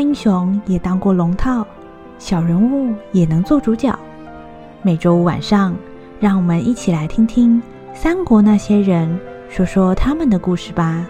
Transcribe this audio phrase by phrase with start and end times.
[0.00, 1.66] 英雄也当过龙套，
[2.18, 3.96] 小人物也能做主角。
[4.82, 5.76] 每周五晚上，
[6.18, 7.60] 让我们一起来听听
[7.94, 11.06] 三国那些人说说他们的故事吧。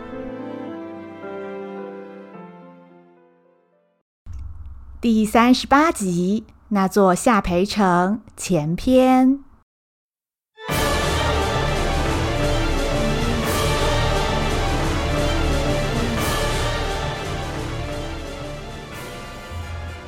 [5.01, 9.39] 第三十八集，那座下邳城前篇。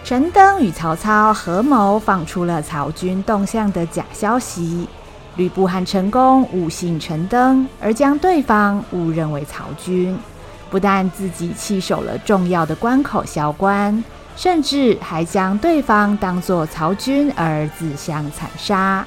[0.04, 4.88] 陈登与曹操合谋放出了曹军动向的假消息，
[5.36, 10.18] 吕布和陈宫误信陈登，而将对方误认为曹军，
[10.70, 14.02] 不但自己弃守了重要的关口萧关，
[14.36, 19.06] 甚至还将对方当作曹军而自相残杀。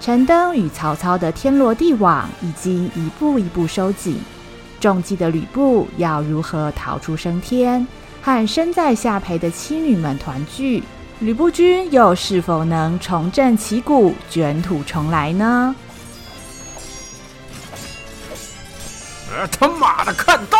[0.00, 4.20] 陈登与曹操的天罗地网已经一步一步收紧，
[4.80, 7.86] 中计的吕布要如何逃出升天？
[8.22, 10.80] 和身在下邳的妻女们团聚，
[11.18, 15.74] 吕布军又是否能重振旗鼓，卷土重来呢？
[19.34, 20.56] 呃，他妈的，看刀！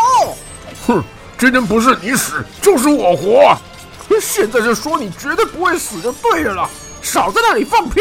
[0.88, 1.00] 哼，
[1.38, 3.56] 今天不是你死就是我活。
[4.20, 6.68] 现在就说你绝对不会死就对了，
[7.00, 8.00] 少在那里放屁！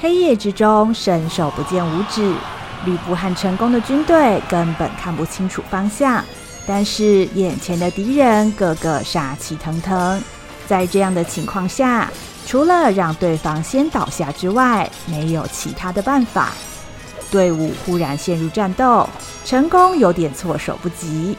[0.00, 2.32] 黑夜之中，伸手不见五指，
[2.84, 6.24] 吕布和成功的军队根本看不清楚方向。
[6.66, 10.20] 但是眼前的敌人个个杀气腾腾，
[10.66, 12.10] 在这样的情况下，
[12.44, 16.52] 除了让对方先倒下之外，没有其他的办法。
[17.30, 19.08] 队伍忽然陷入战斗，
[19.44, 21.36] 成功有点措手不及。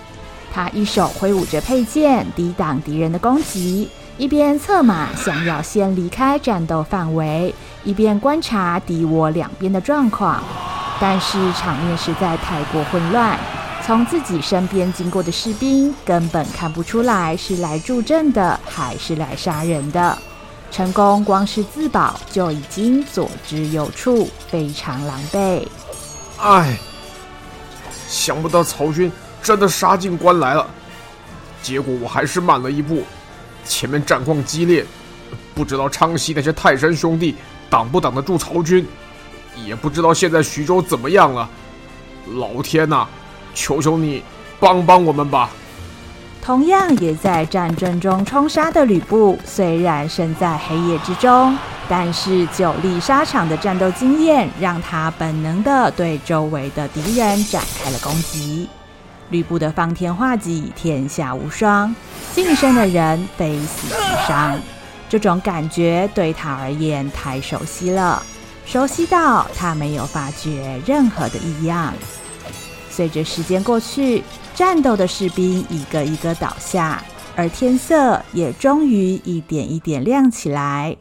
[0.54, 10.42] 他一手挥舞着佩剑抵挡敌人的攻击，一边策马想要先离开战斗范围，一边观察敌我两边的状况。
[11.00, 13.38] 但是场面实在太过混乱。
[13.88, 20.18] 从自己身边经过的士兵根本看不出来是来助阵的还是来杀人的。
[20.70, 25.66] 成功光是自保就已经左支右絀，非常狼狈。
[26.38, 26.78] 唉，
[28.10, 29.10] 想不到曹军
[29.42, 30.68] 真的杀进关来了，
[31.64, 33.04] 结果我还是慢了一步。
[33.64, 34.86] 前面战况激烈，
[35.56, 37.36] 不知道昌西那些泰山兄弟
[37.70, 38.86] 挡不挡得住曹军，
[39.66, 41.50] 也不知道现在徐州怎么样了。
[42.34, 43.08] 老天呐！
[43.58, 44.24] 求求你，
[44.60, 45.50] 帮帮我们吧！
[46.40, 51.58] 同样也在战争中冲杀的吕布，虽然身在黑夜之中，
[51.90, 58.70] 但是久历沙场的战斗经验，让他本能地对周围的敌人展开了攻击。
[59.30, 61.94] 吕布的方天画戟，天下无双，
[62.34, 64.58] 近身的人非死即伤，
[65.10, 68.24] 这种感觉对他而言太熟悉了，
[68.66, 71.94] 熟悉到他没有发觉任何的异样。
[72.98, 74.24] 随着时间过去，
[74.56, 77.04] 战斗的士兵一个一个倒下，
[77.36, 80.98] 而天色也终于一点一点亮起来。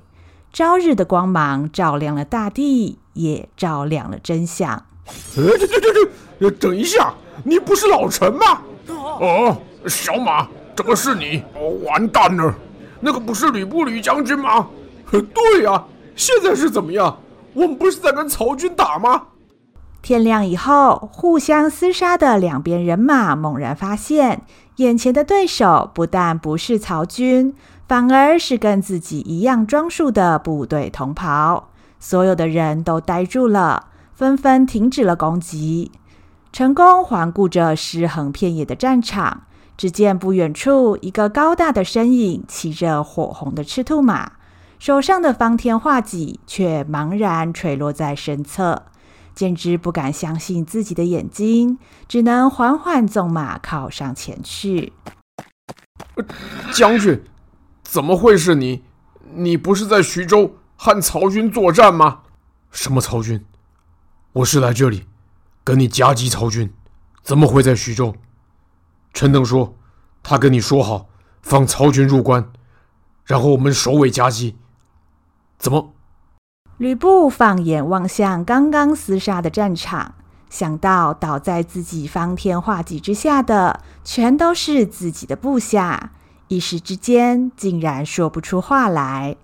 [0.52, 4.84] 朝日的光芒照亮了大地，也照亮了真相。
[5.06, 5.90] 哎，这这这
[6.38, 8.60] 这，等一下，你不是老陈吗？
[8.88, 10.46] 哦，小马，
[10.76, 11.42] 怎么是你？
[11.54, 12.54] 哦，完蛋了，
[13.00, 14.68] 那个不是吕布吕将军吗？
[15.10, 15.82] 对呀，
[16.14, 17.18] 现在是怎么样？
[17.54, 19.22] 我们不是在跟曹军打吗？
[20.06, 24.42] 天亮以后，互相厮杀的两边人马猛然发现，
[24.76, 27.52] 眼前的对手不但不是曹军，
[27.88, 31.70] 反而是跟自己一样装束的部队同袍。
[31.98, 35.90] 所有的人都呆住了，纷纷停止了攻击。
[36.52, 39.42] 陈宫环顾着尸横遍野的战场，
[39.76, 44.34] 只见不远处一个高大的身影骑着火红的赤兔马，
[44.78, 48.84] 手上的方天画戟却茫然垂落在身侧。
[49.36, 54.94] 简直不敢相信自己的眼睛，只能缓缓纵马靠上前去。
[56.72, 57.22] 将军，
[57.82, 58.82] 怎么会是你？
[59.34, 62.22] 你不是在徐州和曹军作战吗？
[62.70, 63.44] 什么曹军？
[64.32, 65.04] 我是来这里
[65.62, 66.72] 跟你夹击曹军，
[67.22, 68.14] 怎么会在徐州？
[69.12, 69.76] 陈登说
[70.22, 71.10] 他跟你说好
[71.42, 72.50] 放曹军入关，
[73.26, 74.56] 然后我们首尾夹击。
[75.58, 75.92] 怎么？
[76.78, 80.14] 吕布放眼望向刚刚厮杀的战场，
[80.50, 86.12] 想到倒在自己方天画戟之下的全都是自己的部下，
[86.48, 89.36] 一时之间竟然说不出话来。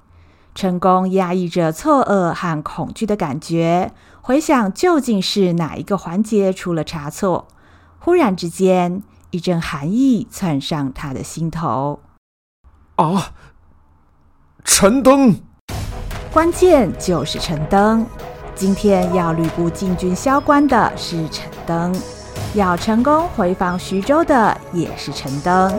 [0.55, 7.49] 陈宫压抑着错愕和恐惧的感觉，回想究竟是哪一个环节出了差错。
[7.99, 12.01] 忽然之间，一阵寒意窜上他的心头。
[12.97, 13.33] 啊，
[14.63, 15.41] 陈登！
[16.33, 18.07] 关键就是陈登，
[18.55, 21.95] 今天要吕布进军萧关的是陈登，
[22.55, 25.79] 要成功回防徐州的也是陈登。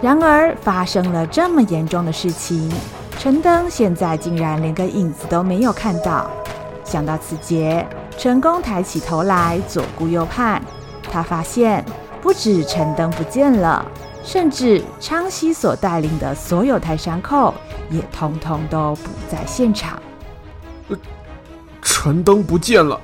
[0.00, 2.72] 然而发生了这么严重的事情，
[3.18, 6.30] 陈登现在竟然连个影子都没有看到。
[6.82, 7.86] 想到此节，
[8.16, 10.62] 陈宫抬起头来，左顾右盼，
[11.12, 11.84] 他发现
[12.22, 13.84] 不止陈登不见了，
[14.22, 17.54] 甚至昌西所带领的所有泰山寇
[17.90, 20.00] 也通通都不在现场。
[20.88, 20.96] 呃，
[21.82, 23.00] 陈登不见了，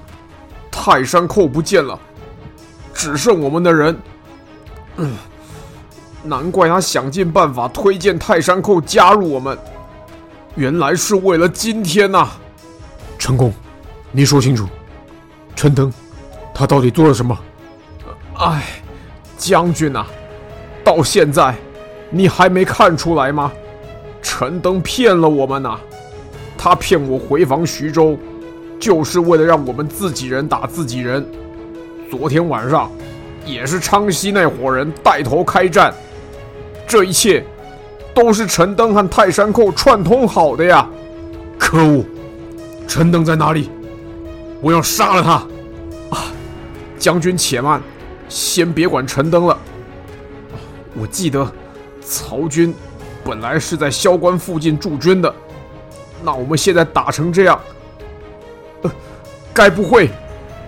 [0.71, 1.99] 泰山寇不见了，
[2.93, 3.99] 只剩我们的人。
[4.97, 5.17] 嗯，
[6.23, 9.59] 难怪他想尽办法推荐泰山寇加入我们，
[10.55, 12.29] 原来是为了今天呐！
[13.19, 13.53] 陈公，
[14.13, 14.69] 你说清楚，
[15.55, 15.93] 陈登
[16.55, 17.39] 他到底做了什么？
[18.39, 18.63] 哎，
[19.39, 20.07] 将军呐，
[20.87, 21.53] 到现在
[22.11, 23.51] 你还没看出来吗？
[24.23, 25.77] 陈登骗了我们呐！
[26.57, 28.17] 他骗我回防徐州，
[28.79, 31.27] 就是为了让我们自己人打自己人。
[32.09, 32.89] 昨天晚上。
[33.45, 35.95] 也是昌西那伙人带头开战，
[36.85, 37.45] 这一切
[38.13, 40.89] 都是陈登和泰山寇串通好的呀！
[41.57, 42.05] 可恶，
[42.89, 43.71] 陈登在哪里？
[44.61, 45.33] 我要杀了他！
[46.11, 46.27] 啊，
[46.99, 47.81] 将军且慢，
[48.29, 49.57] 先别管陈登了。
[50.99, 51.47] 我记得
[52.01, 52.75] 曹军
[53.25, 55.35] 本来是在萧关附近驻军的，
[56.25, 57.61] 那我们现在打成这样，
[58.83, 58.91] 呃，
[59.53, 60.09] 该不会……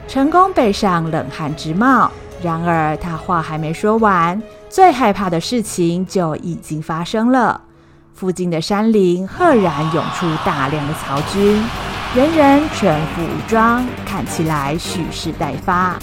[0.06, 2.10] 陈宫背上冷汗直冒。
[2.40, 7.60] 然而，他话还没说完，最害怕的事情就已经发生了。
[8.14, 11.62] 附近的山林赫然涌出大量的曹军，
[12.14, 15.98] 人人全副武装，看起来蓄势待发。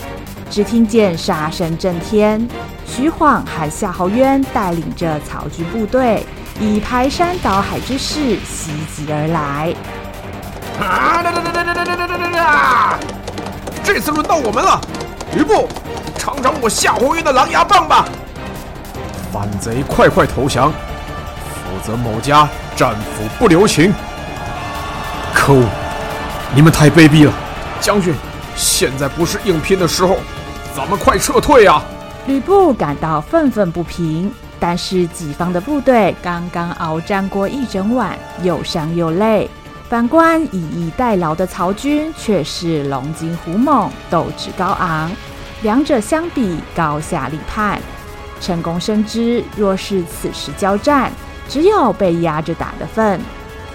[0.49, 2.47] 只听见杀声震天，
[2.85, 6.25] 徐晃和夏侯渊带领着曹军部队，
[6.59, 9.73] 以排山倒海之势袭击而来。
[10.79, 12.97] 啊！
[13.83, 14.79] 这次轮到我们了，
[15.35, 15.67] 吕布。
[16.17, 18.05] 尝尝我夏侯渊的狼牙棒吧！
[19.31, 23.93] 反贼快快投降，否则某家战俘不留情！
[25.33, 25.63] 可恶，
[26.55, 27.33] 你们太卑鄙了！
[27.79, 28.15] 将军，
[28.55, 30.17] 现在不是硬拼的时候，
[30.75, 31.81] 咱们快撤退啊！
[32.27, 34.29] 吕布感到愤愤不平，
[34.59, 39.47] 但是己方的部队刚刚鏖战过一整晚，又伤又累；
[39.87, 45.09] 反观以逸待劳的曹军，却是龙精虎猛，斗志高昂。
[45.61, 47.79] 两者相比，高下立判。
[48.41, 51.09] 陈宫深知，若是此时交战，
[51.47, 53.17] 只有被压着打的份。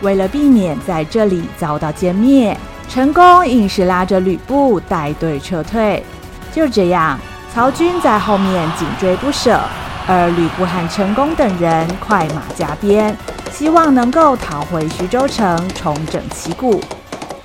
[0.02, 2.55] 为了避免在这里遭到歼灭，
[2.91, 6.05] 陈宫硬是拉着吕布带队撤退。
[6.52, 7.19] 就这样，
[7.52, 9.61] 曹军在后面紧追不舍，
[10.06, 13.17] 而吕布和陈宫等人快马加鞭，
[13.52, 16.81] 希望能够逃回徐州城，重整旗鼓。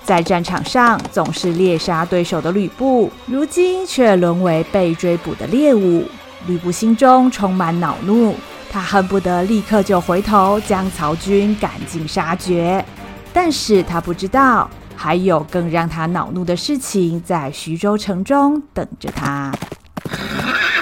[0.04, 6.06] 在战场上总是猎杀对手的吕布，如今却沦为被追捕的猎物。
[6.48, 8.36] 吕布心中充满恼怒，
[8.72, 12.86] 他恨不得立刻就回头将曹军赶尽杀绝。
[13.34, 19.52] 但是他不知道，还有更让他恼怒的事情在徐州城中等着他。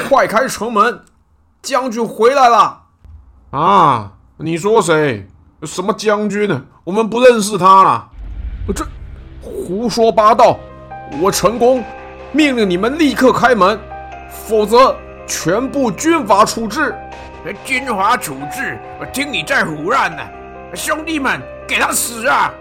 [0.10, 1.01] 快开城门，
[1.62, 2.81] 将军回来了！
[3.51, 5.27] 啊，你说谁？
[5.63, 6.63] 什么将军呢？
[6.83, 8.10] 我们不认识他了。
[8.75, 8.86] 这。
[9.42, 10.57] 胡说八道！
[11.19, 11.83] 我成功
[12.31, 13.77] 命令你们立刻开门，
[14.29, 14.96] 否则
[15.27, 16.96] 全部军法处置。
[17.65, 18.79] 军法处置？
[19.01, 20.24] 我听你在胡乱呢！
[20.74, 22.53] 兄弟们，给他死啊！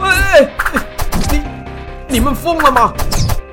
[0.00, 0.48] 哎，
[1.30, 1.40] 你
[2.08, 2.92] 你们疯了吗？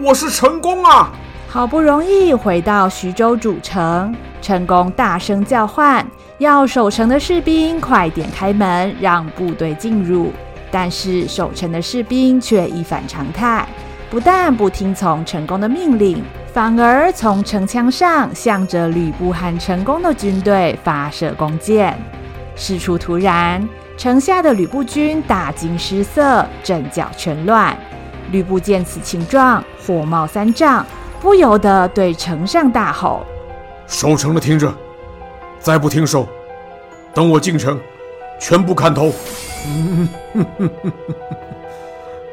[0.02, 1.12] 我是陈宫啊！
[1.48, 6.06] 好不容易回到徐州主城，陈宫大声叫唤，
[6.40, 10.32] 要守城的士兵快点开门，让部队进入。
[10.72, 13.66] 但是守城的士兵却一反常态，
[14.10, 21.96] 不但不听从陈宫的命令，反而从城墙上向着吕布和陈宫的军队发射弓箭。
[22.56, 23.68] 事出突然，
[24.04, 27.74] 城下的吕布军大惊失色，阵脚全乱。
[28.34, 30.86] 吕布见此情状，火冒三丈，
[31.22, 33.26] 不由得对城上大吼
[33.88, 34.74] ：“守城的听着，
[35.58, 36.28] 再不听守，
[37.14, 37.80] 等我进城，
[38.42, 39.10] 全部砍头！”
[39.66, 40.10] 嗯，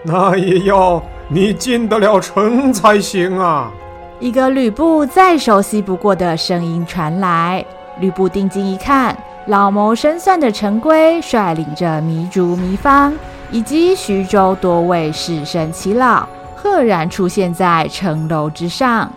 [0.02, 3.70] 那也要你进得了城才行啊！
[4.18, 7.64] 一个吕布再熟悉不过的声音传来。
[8.00, 9.16] 吕布定睛一看，
[9.50, 13.12] 老谋深算的陈规率领着糜竺、糜芳
[13.50, 19.12] 以及徐州多位士绅耆老，赫然出现在城楼之上。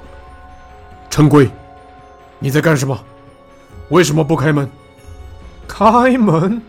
[1.07, 1.47] 陈规，
[2.39, 2.99] 你在干什么？
[3.89, 4.67] 为什么不开门？
[5.67, 6.59] 开门？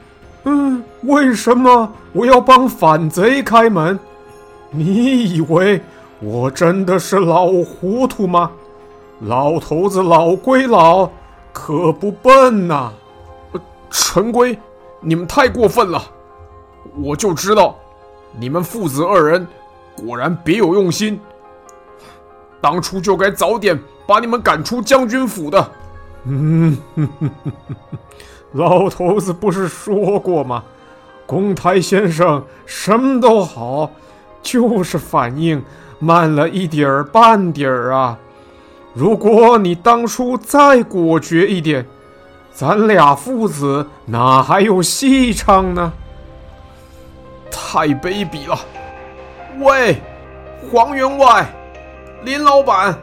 [0.43, 3.99] 嗯，为什么我要帮反贼开门？
[4.69, 5.81] 你以为
[6.21, 8.51] 我真的是老糊涂吗？
[9.21, 11.09] 老头子老归老，
[11.51, 12.93] 可不笨呐！
[13.97, 14.59] 陈规，
[15.01, 16.03] 你们太过分了！
[17.01, 17.77] 我就知道，
[18.33, 19.47] 你们父子二人
[19.97, 21.21] 果然别有用心。
[22.61, 25.71] 当初就该早点把你们赶出将军府的。
[26.25, 26.77] 嗯，
[28.51, 30.65] 老头子不是说过吗？
[31.25, 33.93] 公台先生什么都好，
[34.43, 35.63] 就是反应
[36.01, 38.19] 慢了一点儿半点儿啊。
[38.93, 41.87] 如果你当初再果决一点，
[42.55, 45.93] 咱俩父子哪还有戏唱呢？
[47.51, 48.57] 太卑鄙了！
[49.59, 50.01] 喂，
[50.71, 51.45] 黄员外，
[52.23, 52.97] 林老板，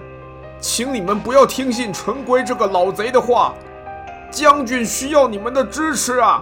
[0.61, 3.53] 请你们不要听信陈规这个老贼的话，
[4.31, 6.41] 将军需要你们的支持啊！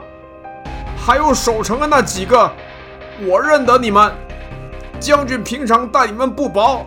[0.95, 2.51] 还有守城的那几个，
[3.25, 4.13] 我认得你们，
[4.99, 6.85] 将军平常待你们不薄。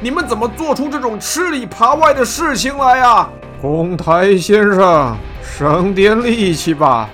[0.00, 3.28] 你们怎么做出这种吃里扒外的事情来呀？
[3.60, 7.08] 公台先生，省点力气吧。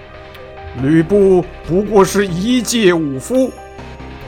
[0.83, 3.51] 吕布不过是一介武夫，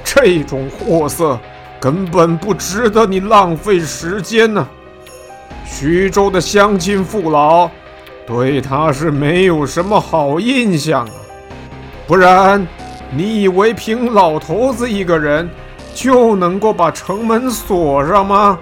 [0.05, 1.39] 这种货色
[1.81, 4.67] 根本不值得你浪费时间呢。
[5.65, 7.69] 徐州的乡亲父老
[8.27, 11.13] 对他是没有什么好印象啊。
[12.07, 12.67] 不然，
[13.11, 15.49] 你以为凭老头子一个人？
[15.95, 18.59] 就能够把城门锁上吗？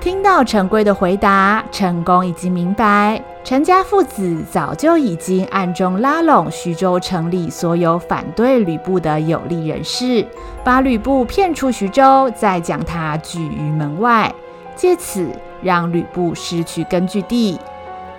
[0.00, 10.26] 听到陈规的回答，陈宫已经明白，陈家父子早就已经暗中拉拢徐州城里所有反对吕布的有力人士，
[10.64, 14.34] 把吕布骗出徐州，再将他拒于门外，
[14.74, 15.28] 借此
[15.62, 17.60] 让吕布失去根据地。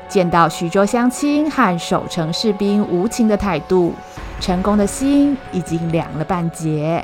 [0.07, 3.95] 见到徐州乡亲和守城士兵无情的态度，
[4.39, 7.03] 陈宫的心已经凉了半截。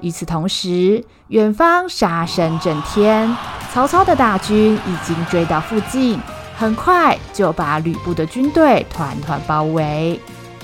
[0.00, 3.28] 与此同时，远方杀声震天，
[3.72, 6.18] 曹操的大军已经追到附近，
[6.56, 10.18] 很快就把吕布的军队团团包围。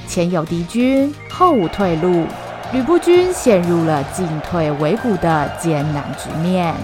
[0.08, 2.26] 前有敌军，后无退路，
[2.72, 6.74] 吕布军陷入了进退维谷的艰难局面。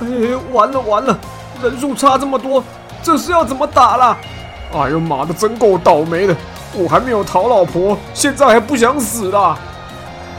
[0.00, 0.06] 哎，
[0.52, 1.18] 完了完了，
[1.62, 2.62] 人数差这么多，
[3.02, 4.16] 这是要怎么打了？
[4.74, 6.36] 哎呦妈的，真够倒霉的！
[6.74, 9.58] 我还没有讨老婆，现在还不想死了。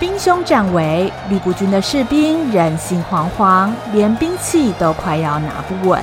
[0.02, 6.02] 兵凶战危，吕布军的士兵人心惶惶，连兵器都快要拿不稳。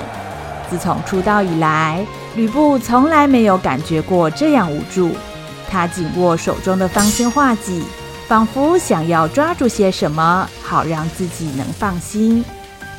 [0.71, 5.11] 自从出道以来，吕布从来没有感觉过这样无助。
[5.69, 7.83] 他紧握手中的方天画戟，
[8.29, 12.45] 仿佛想要抓住些什么，好让自己能放心。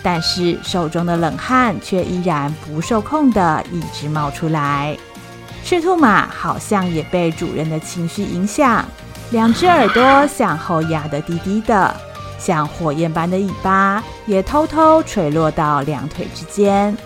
[0.04, 4.98] 但是手中的冷汗却依然不受控地一直冒出来。
[5.64, 8.84] 赤兔马好像也被主人的情绪影响。
[9.32, 11.96] 两只耳朵向后压得低低的，
[12.40, 16.98] 像火焰般的尾巴也偷偷垂落到两腿之间，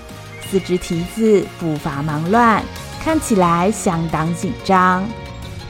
[0.50, 2.63] 四只蹄子步伐忙乱，
[3.03, 5.06] 看起来相当紧张。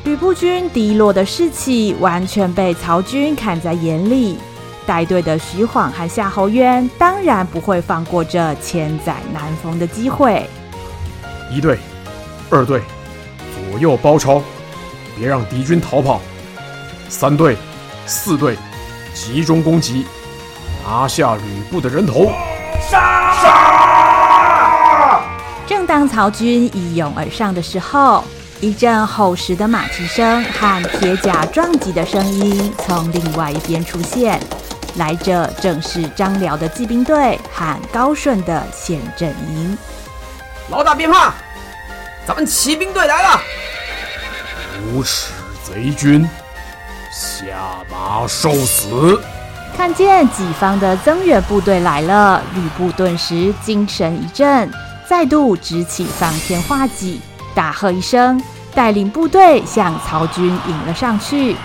[0.03, 4.38] 吕布军低落的士气完全被曹军看在眼里，
[4.86, 10.48] 带队的徐晃和夏侯渊当然不会放过这千载难逢的机会。
[11.50, 11.79] 一队、
[12.51, 12.79] 二队，
[13.72, 14.39] 左右包抄，
[15.17, 16.22] 别让敌军逃跑。
[17.10, 17.57] 三队、
[18.05, 18.57] 四队，
[19.13, 20.05] 集中攻击，
[20.86, 22.31] 拿下吕布的人头！
[22.89, 23.33] 杀！
[23.41, 25.22] 杀！
[25.65, 28.24] 正当曹军一拥而上的时候，
[28.60, 34.39] 一阵厚实的马蹄声和铁甲撞击的声音从另外一边出现。
[34.95, 39.75] 来者正是张辽的骑兵队和高顺的陷阵营。
[40.69, 41.33] 老大别怕，
[42.27, 43.41] 咱们骑兵队来了！
[44.91, 45.31] 无耻
[45.63, 46.29] 贼军！
[47.13, 47.46] 下
[47.91, 49.22] 马受死！
[49.77, 54.72] 看见己方的增援部队来了，吕布顿时精神一振，
[55.08, 57.22] 再度执起方天画戟，
[57.53, 58.41] 大喝一声，
[58.74, 61.55] 带领部队向曹军迎了上去。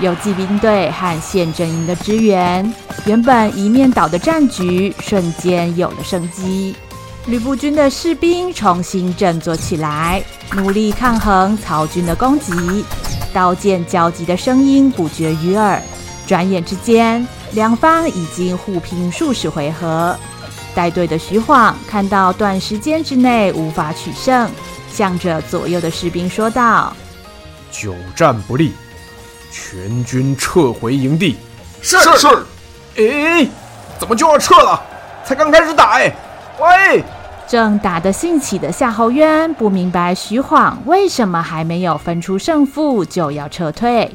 [0.00, 2.74] 有骑兵队和陷阵营的支援，
[3.04, 6.74] 原本一面倒的战局瞬间有了生机。
[7.26, 10.20] 吕布军的士兵重新振作起来，
[10.54, 12.84] 努力抗衡曹军的攻击。
[13.32, 15.82] 刀剑交击的声音不绝于耳，
[16.26, 20.16] 转眼之间，两方已经互拼数十回合。
[20.74, 24.50] 带队的徐晃看到短时间之内无法取胜，
[24.92, 26.92] 向着左右的士兵说道
[27.72, 28.72] ：“久战不利，
[29.50, 31.36] 全军撤回营地。
[31.82, 32.28] ”“是是。
[32.96, 33.48] ”“哎，
[33.98, 34.80] 怎么就要撤了？
[35.24, 36.14] 才刚开始打哎
[36.60, 37.04] ！”“喂！”
[37.48, 44.14] 正打得兴起的夏侯渊不明白徐晃为什么还没有分出胜负就要撤退。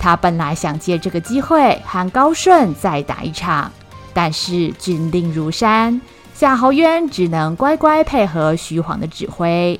[0.00, 3.70] 他本来想借这个机会和高顺再打一场，
[4.12, 6.00] 但是军令如山，
[6.34, 9.78] 夏侯渊只能乖乖配合徐晃的指挥。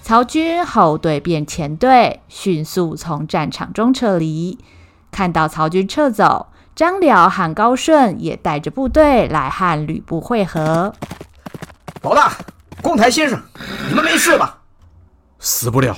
[0.00, 4.56] 曹军后队变前队，迅速从战场中撤离。
[5.10, 6.46] 看到曹军撤走，
[6.76, 10.94] 张辽和高顺也带着部队来和吕布会合。
[12.04, 12.34] 老大，
[12.82, 13.42] 公台先生，
[13.88, 14.58] 你们没事吧？
[15.38, 15.96] 死不了。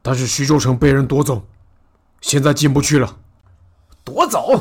[0.00, 1.42] 但是徐州城被人夺走，
[2.22, 3.06] 现在进不去了。
[4.02, 4.58] 夺走？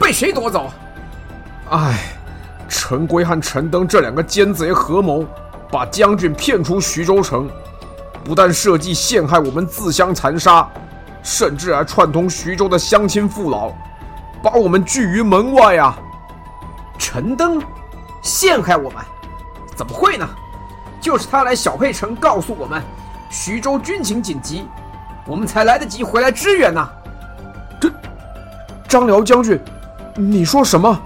[0.00, 0.72] 被谁夺走？
[1.68, 2.16] 唉，
[2.66, 5.24] 陈规和陈登这两个奸贼合谋。
[5.68, 7.50] 把将军骗出徐州城，
[8.24, 10.66] 不但设计陷害我们自相残杀，
[11.24, 13.72] 甚至还串通徐州的乡亲父老，
[14.40, 15.98] 把我们拒于门外啊！
[16.96, 17.60] 陈登
[18.22, 19.04] 陷害我们？
[19.76, 20.28] 怎么会呢？
[21.00, 22.82] 就是他来小沛城告诉我们，
[23.30, 24.66] 徐州军情紧急，
[25.26, 26.88] 我们才来得及回来支援呢。
[27.80, 27.90] 这，
[28.88, 29.60] 张辽将军，
[30.16, 31.00] 你说什么？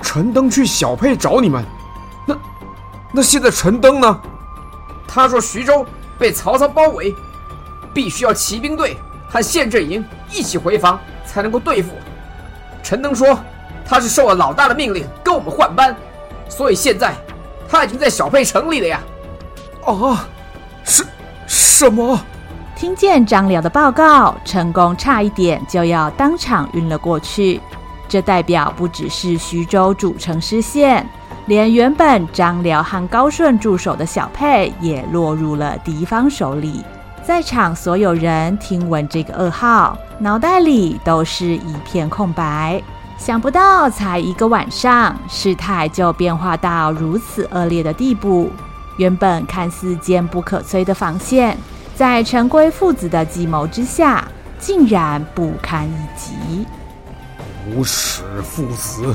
[0.00, 1.64] 陈登去小沛找你们？
[2.26, 2.36] 那
[3.12, 4.20] 那现在陈登呢？
[5.06, 5.84] 他说徐州
[6.18, 7.14] 被曹操包围，
[7.92, 8.96] 必须要骑兵队
[9.28, 11.90] 和县阵营一起回防才能够对付。
[12.82, 13.38] 陈登说
[13.84, 15.96] 他是受了老大的命令跟我们换班，
[16.48, 17.14] 所以现在
[17.68, 19.00] 他已经在小沛城里了呀。
[19.84, 20.26] 啊，
[20.84, 21.04] 什
[21.46, 22.18] 什么？
[22.76, 27.60] 听见张辽的报告，陈宫差一点就要当场晕了过去。
[28.08, 31.06] 这代表不只是徐州主城失陷。
[31.46, 36.82] 连原本张辽和高顺驻守的小沛也落入了敌方手里。
[37.22, 42.82] 在场所有人听闻这个噩耗，脑袋里都是一片空白。
[43.16, 48.50] 想不到才一个晚上，事态就变化到如此恶劣的地步。
[48.96, 51.56] 原本看似坚不可摧的防线，
[51.96, 54.26] 在陈规父子的计谋之下，
[54.58, 56.66] 竟然不堪一击。
[57.66, 59.14] 无耻父子！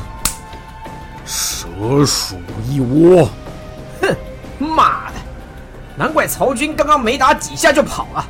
[1.26, 1.68] 蛇
[2.06, 2.36] 鼠
[2.68, 3.30] 一窝！
[4.02, 4.16] 哼，
[4.58, 5.16] 妈的！
[5.96, 8.26] 难怪曹军刚刚没打几下就跑了，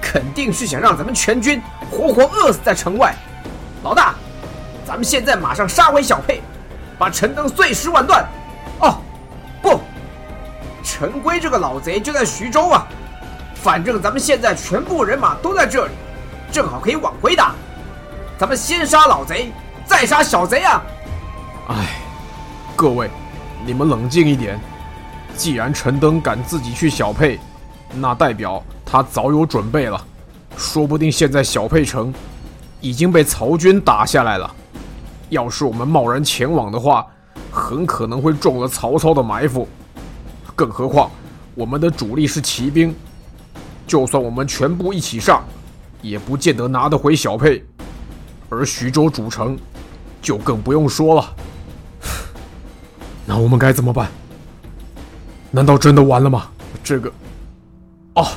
[0.00, 3.14] 肯定是想让咱们全军活活饿死在城外。
[3.82, 4.14] 老大，
[4.92, 6.42] 咱们现在马上杀回小沛，
[6.98, 8.28] 把陈登碎尸万段。
[8.80, 8.98] 哦，
[9.62, 9.80] 不，
[10.84, 12.86] 陈规这个老贼就在徐州啊。
[13.54, 15.92] 反正咱们现在全部人马都在这里，
[16.52, 17.54] 正好可以往回打。
[18.36, 19.50] 咱们先杀老贼，
[19.86, 20.82] 再杀小贼啊！
[21.68, 21.96] 哎，
[22.76, 23.08] 各位，
[23.64, 24.60] 你们冷静一点。
[25.38, 27.40] 既然陈登敢自己去小沛，
[27.94, 29.98] 那代表他早有准备了。
[30.58, 32.12] 说不定现在小沛城
[32.82, 34.54] 已经被曹军打下来了。
[35.32, 37.06] 要是我们贸然前往的话，
[37.50, 39.66] 很可能会中了曹操的埋伏。
[40.54, 41.10] 更何况
[41.54, 42.94] 我们的主力是骑兵，
[43.86, 45.42] 就算我们全部一起上，
[46.02, 47.64] 也不见得拿得回小沛。
[48.50, 49.58] 而徐州主城，
[50.20, 51.34] 就更不用说了。
[53.24, 54.10] 那我们该怎么办？
[55.50, 56.50] 难道真的完了吗？
[56.84, 57.10] 这个……
[58.16, 58.28] 哦，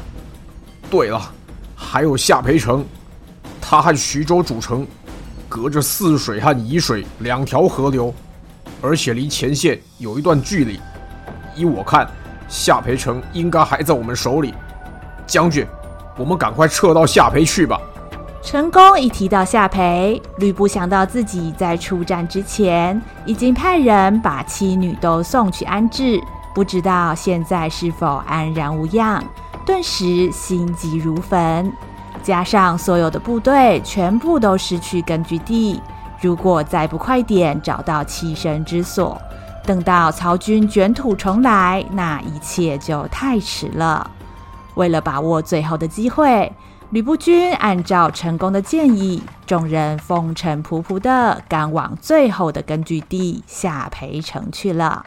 [0.90, 1.22] 对了，
[1.76, 2.86] 还有夏培城，
[3.60, 4.88] 它和徐州主城
[5.56, 8.14] 隔着泗水和沂水两条河流，
[8.82, 10.78] 而且离前线有一段距离。
[11.56, 12.06] 依我看，
[12.50, 14.54] 夏邳城应该还在我们手里。
[15.26, 15.66] 将军，
[16.18, 17.80] 我们赶快撤到夏邳去吧。
[18.44, 26.20] 陈宫一提到夏邳，吕布想到自己在出战之前已经派人把妻女都送去安置，
[26.54, 29.24] 不知道现在是否安然无恙，
[29.66, 31.72] 顿时心急如焚。
[32.26, 35.80] 加上所有的部队全部都失去根据地，
[36.20, 39.22] 如果再不快点找到栖身之所，
[39.64, 44.10] 等到曹军卷土重来，那一切就太迟了。
[44.74, 46.52] 为了把握最后的机会。
[46.92, 55.04] 吕布军按照陈宫的建议，众人风尘仆仆地赶往最后的根据地下邳城去了。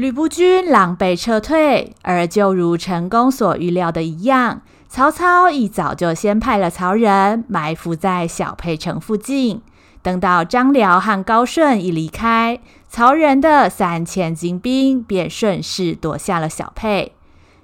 [0.00, 9.60] 吕布军狼狈撤退，而就如陈宫所预料的一样，曹操一早就先派了曹仁埋伏在小沛城附近。
[10.00, 17.12] 等到张辽和高顺一离开，曹仁的三千精兵便顺势夺下了小沛。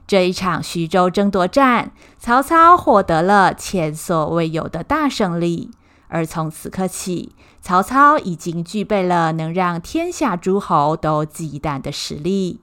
[0.07, 5.70] 这一场徐州争夺战，曹操获得了前所未有的大胜利。
[6.09, 7.33] 而从此刻起，
[7.66, 12.61] 曹操已经具备了能让天下诸侯都忌惮的实力。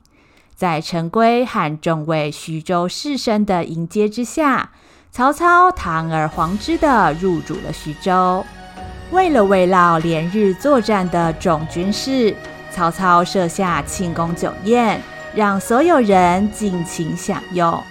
[0.56, 4.70] 在陈规和众位徐州士绅的迎接之下，
[5.12, 8.46] 曹操堂而皇之地入主了徐州。
[9.12, 12.34] 为了慰劳连日作战的众军士，
[12.72, 15.02] 曹操设下庆功酒宴，
[15.36, 17.84] 让所有人尽情享用。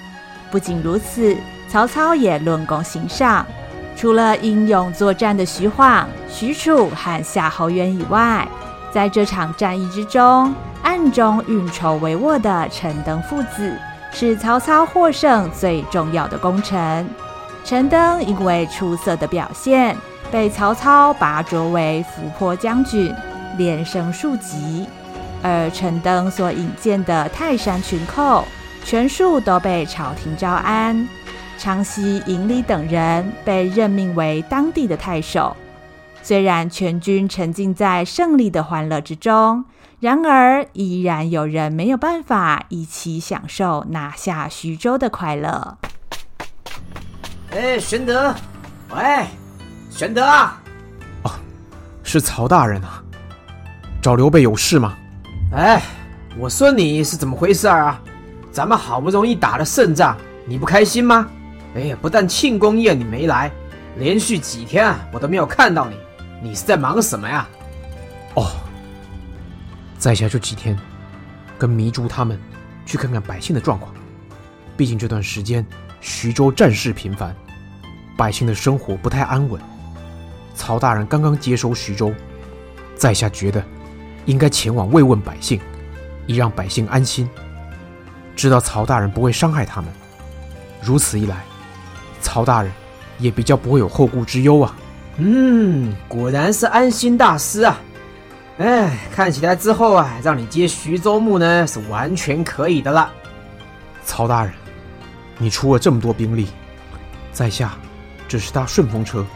[0.50, 1.36] 不仅如此，
[1.68, 3.46] 曹操也论功行赏，
[4.02, 8.48] 除了英勇作战的徐晃、许褚和夏侯渊以外，
[8.90, 13.78] 在这场战役之中，暗中运筹帷幄的陈登父子，
[14.10, 17.08] 是曹操获胜最重要的功臣。
[17.64, 19.96] 陈登因为出色的表现，
[20.32, 23.14] 被曹操拔擢为伏波将军，
[23.56, 24.84] 连升数级。
[25.44, 28.44] 而陈登所引荐的泰山群寇，
[28.84, 31.08] 全数都被朝廷招安。
[31.58, 35.56] 昌西、营里等人被任命为当地的太守。
[36.22, 39.64] 虽然全军沉浸在胜利的欢乐之中，
[40.00, 45.78] 然而依然有人没有办法一起享受拿下徐州的快乐。
[47.50, 48.34] 哎，玄德，
[48.94, 49.26] 喂，
[49.90, 50.60] 玄德啊！
[51.22, 51.30] 哦，
[52.02, 53.02] 是曹大人啊，
[54.00, 54.96] 找刘备有事吗？
[55.52, 55.82] 哎，
[56.38, 58.00] 我说你是怎么回事啊？
[58.50, 61.28] 咱们好不容易打了胜仗，你不开心吗？
[61.74, 63.50] 哎呀，不但庆功宴你没来，
[63.96, 65.96] 连续几天啊，我都没有看到你。
[66.42, 67.48] 你是在忙什么呀？
[68.34, 68.50] 哦，
[69.96, 70.78] 在下这几天
[71.56, 72.38] 跟糜竺他们
[72.84, 73.94] 去看看百姓的状况。
[74.76, 75.64] 毕竟这段时间
[76.00, 77.34] 徐州战事频繁，
[78.16, 79.60] 百姓的生活不太安稳。
[80.54, 82.12] 曹大人刚刚接收徐州，
[82.96, 83.64] 在下觉得
[84.26, 85.60] 应该前往慰问百姓，
[86.26, 87.28] 以让百姓安心，
[88.36, 89.90] 知道曹大人不会伤害他们。
[90.82, 91.36] 如此一来。
[92.32, 92.72] 曹大人
[93.18, 94.74] 也比较不会有后顾之忧啊。
[95.18, 97.78] 嗯，果然是安心大师啊。
[98.56, 103.12] 哎，看起来之后啊，让你接徐州牧呢，是完全可以的了。
[104.06, 104.54] 曹大人，
[105.36, 106.48] 你出了这么多兵力，
[107.32, 107.74] 在下
[108.26, 109.26] 只是搭顺风车。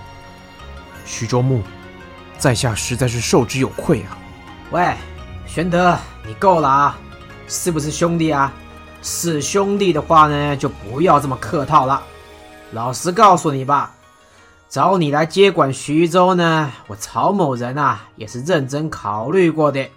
[1.04, 1.62] 徐州牧，
[2.38, 4.16] 在下实在是受之有愧啊。
[4.70, 4.94] 喂，
[5.46, 5.94] 玄德，
[6.26, 6.98] 你够了啊，
[7.46, 8.50] 是不是兄弟啊？
[9.02, 12.02] 是兄弟的话呢，就不要这么客套了。
[12.72, 13.94] 老实告诉你吧，
[14.68, 19.88] 找你来接管徐州呢，我曹某人啊也是认真考虑过的。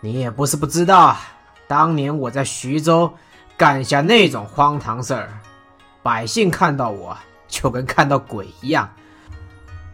[0.00, 1.16] 你也不是不知道，
[1.66, 3.12] 当年我在徐州
[3.56, 5.30] 干下那种荒唐事儿，
[6.02, 7.16] 百姓看到我
[7.48, 8.88] 就跟看到鬼一样。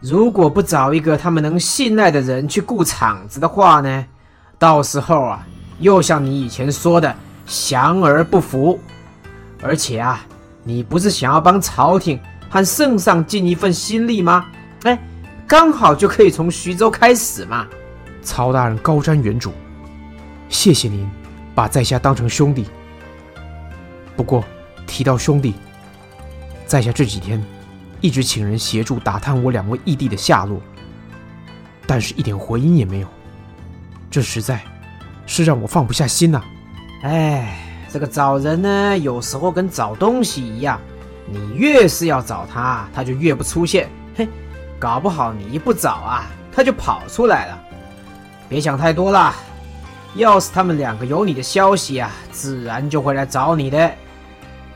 [0.00, 4.04] 如果不找一个他们能信赖的人去顾场子的话呢，
[4.58, 5.46] 到时候啊
[5.78, 7.14] 又像你以前说的
[7.46, 8.78] 降而不服，
[9.62, 10.20] 而且啊。
[10.68, 14.50] 你不是想要帮朝廷和圣上尽一份心力吗？
[14.82, 14.98] 哎，
[15.46, 17.66] 刚好就可以从徐州开始嘛。
[18.20, 19.50] 曹大人高瞻远瞩，
[20.50, 21.08] 谢谢您
[21.54, 22.66] 把在下当成兄弟。
[24.14, 24.44] 不过
[24.86, 25.54] 提到兄弟，
[26.66, 27.42] 在下这几天
[28.02, 30.60] 一直请人协助打探我两位义弟的下落，
[31.86, 33.08] 但是一点回音也没有，
[34.10, 34.60] 这实在
[35.24, 36.44] 是让我放不下心呐、啊。
[37.04, 37.67] 哎。
[37.90, 40.78] 这个找人呢，有时候跟找东西一样，
[41.26, 43.88] 你越是要找他，他就越不出现。
[44.14, 44.28] 嘿，
[44.78, 47.58] 搞不好你一不找啊，他就跑出来了。
[48.48, 49.34] 别想太多了，
[50.14, 53.90] 要是他们两个有你的消息啊，自然就会来找你的。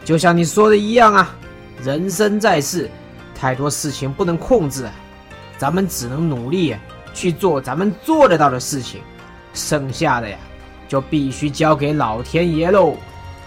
[0.04, 1.34] 就像你说的一样啊，
[1.82, 2.90] 人生在世，
[3.34, 4.88] 太多事情不能控制，
[5.58, 6.74] 咱们只能努力
[7.12, 9.02] 去做咱们做得到的事情，
[9.52, 10.38] 剩下的呀。
[10.92, 12.94] 就必须交给老天爷喽。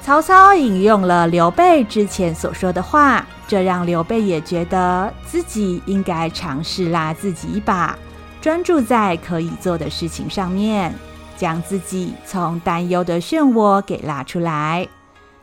[0.02, 7.96] 曹操引用了刘备之前所说的话，这让刘备也觉得自己应该尝试拉自己一把，
[8.42, 10.92] 专注在可以做的事情上面，
[11.38, 14.88] 将自己从担忧的漩涡给拉出来。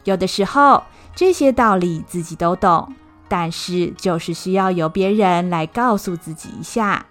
[0.02, 0.82] 有的时候，
[1.14, 2.92] 这些道理自己都懂，
[3.28, 7.06] 但是就是需要由别人来告诉自己一下。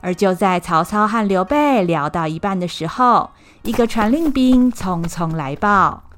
[0.00, 3.30] 而就在曹操和刘备聊到一半的时候，
[3.64, 6.10] 一个传令兵匆匆来报：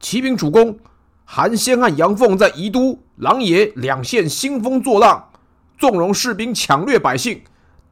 [0.00, 0.80] 启禀主公，
[1.24, 5.28] 韩先和杨凤在宜都、狼爷两县兴风作浪，
[5.78, 7.44] 纵容士兵抢掠百姓，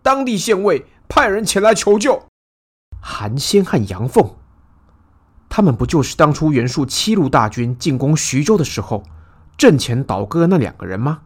[0.03, 2.21] 当地县尉派人前来求救。
[3.01, 4.35] 韩先和杨凤，
[5.49, 9.05] 他们不就是当初袁术七路大军进攻徐州的时候，
[9.57, 11.21] 阵前倒戈那两个人吗？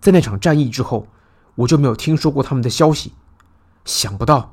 [0.00, 1.06] 在那场战役之后，
[1.54, 3.12] 我就没有听说过他们的消息，
[3.84, 4.52] 想不到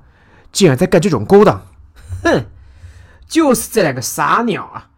[0.51, 1.63] 竟然在干这种勾当。
[2.23, 2.45] 哼，
[3.27, 4.89] 就是这两个傻鸟啊！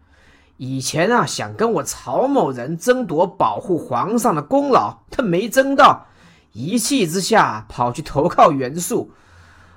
[0.56, 6.06] 以前啊，想跟我曹某人争夺保护皇上的功劳，他没争到，
[6.52, 9.10] 一气之下跑去投靠袁术。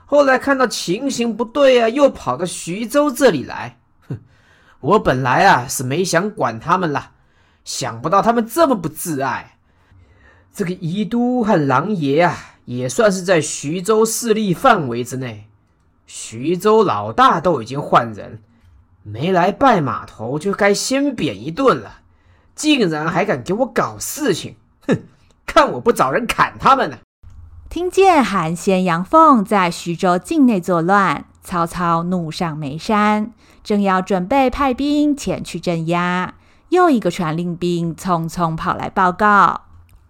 [0.06, 3.80] 后来看到情形不对啊，又跑到徐州这里来。
[4.08, 4.20] 哼，
[4.80, 7.12] 我本来啊是没想管他们了，
[7.66, 9.58] 想不到他们这么不自爱。
[10.54, 15.50] 这个宜都和狼爷啊，也算是在徐州势力范围之内。
[16.08, 18.42] 徐州老大都已经换人，
[19.04, 22.00] 没来拜码头就该先扁一顿了，
[22.56, 24.56] 竟然还敢给我搞事情！
[24.88, 25.02] 哼，
[25.46, 26.98] 看我不找人砍他们呢！
[27.70, 36.36] 听见韩先、杨凤在徐州境内作乱，曹操怒上眉山，正要准备派兵前去镇压，
[36.70, 39.62] 又一个传令兵匆匆跑来报告：“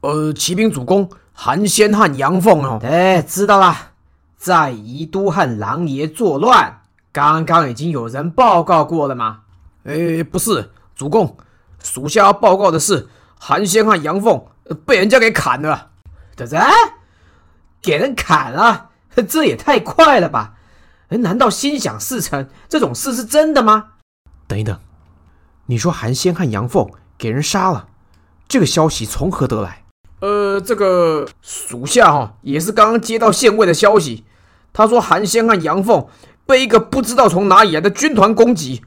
[0.02, 3.94] 呃，启禀主公，韩先和杨凤哦，哎，知道了，
[4.38, 6.82] 在宜都和狼爷作乱。
[7.12, 9.42] 刚刚已经有人报告过了吗？
[9.84, 11.36] 哎，不是，主公，
[11.84, 13.08] 属下要报告的是
[13.40, 14.46] 韩先和杨凤
[14.86, 15.90] 被人家给砍了。
[16.36, 16.58] 这这，
[17.82, 18.90] 给人砍了，
[19.28, 20.54] 这也太快了吧！”
[21.10, 23.94] 哎，难道心想事成这种事是真的吗？
[24.46, 24.78] 等一等，
[25.68, 27.88] 你说韩先和杨凤给人杀了，
[28.48, 29.86] 这个消息从何得来？
[30.20, 34.26] 呃，这个属下哈也是刚刚接到县尉的消息，
[34.78, 36.06] 他说韩先和杨凤
[36.46, 38.84] 被一个不知道从哪里来的军团攻击，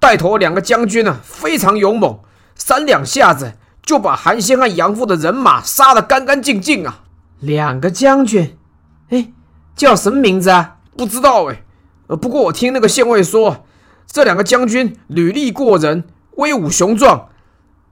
[0.00, 2.18] 带头两个将军呢非常勇猛，
[2.56, 7.04] 三两下子就把韩先和杨凤的人马杀得干干净净啊！
[7.38, 8.58] 两个将军，
[9.10, 9.30] 哎，
[9.76, 10.78] 叫什么名字啊？
[10.96, 11.62] 不知道哎，
[12.08, 13.64] 呃，不过我听那个县尉说，
[14.08, 17.28] 这两个将军履历过人，威武雄壮，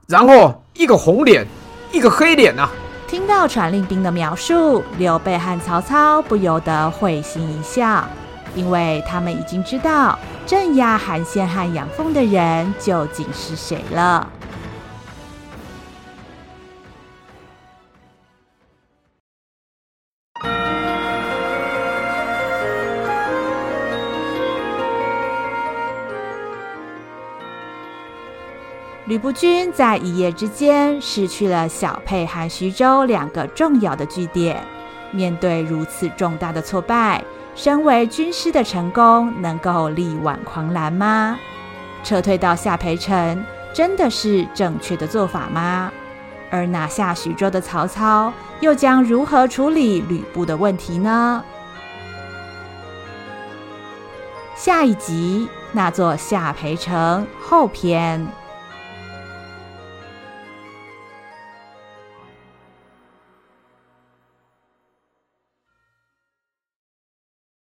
[0.07, 1.47] 然后一个红脸，
[1.93, 2.69] 一个黑脸啊。
[3.07, 8.05] 听到传令兵的描述，刘备和曹操不由得会心一笑，
[8.53, 14.27] 因为他们已经知道镇压韩信和杨凤的人究竟是谁了。
[29.07, 34.61] 吕布军在一夜之间失去了小沛和徐州两个重要的据点，
[35.11, 37.23] 面对如此重大的挫败，
[37.55, 41.39] 身为军师的成功能够力挽狂澜吗？
[42.03, 43.41] 撤退到下邳城
[43.73, 45.89] 真的是正确的做法吗？
[46.51, 51.41] 而拿下徐州的曹操又将如何处理吕布的问题呢？
[54.53, 58.27] 下一集，那座下邳城后篇。